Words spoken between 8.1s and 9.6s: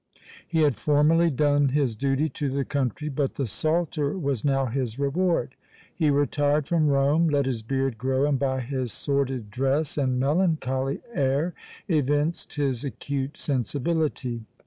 and by his sordid